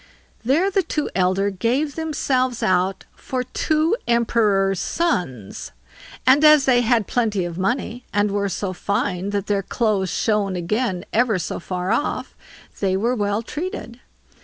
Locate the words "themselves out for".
1.93-3.43